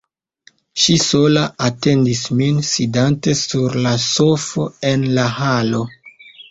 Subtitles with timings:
[0.83, 5.89] Ŝi sola atendis min, sidante sur la sofo en la halo.